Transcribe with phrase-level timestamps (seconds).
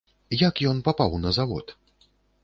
[0.47, 1.75] Як ён папаў на завод?